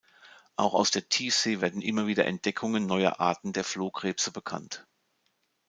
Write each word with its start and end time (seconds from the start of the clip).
Auch 0.55 0.73
aus 0.73 0.89
der 0.89 1.09
Tiefsee 1.09 1.61
werden 1.61 1.79
immer 1.83 2.07
wieder 2.07 2.25
Entdeckungen 2.25 2.87
neuer 2.87 3.19
Arten 3.19 3.53
der 3.53 3.63
Flohkrebse 3.63 4.31
bekannt. 4.31 4.83